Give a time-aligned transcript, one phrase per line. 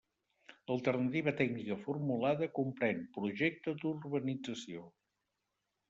[0.71, 4.93] L'alternativa tècnica formulada comprén projecte d'urbanització.